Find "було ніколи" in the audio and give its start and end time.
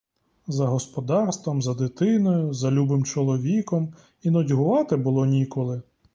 4.95-5.81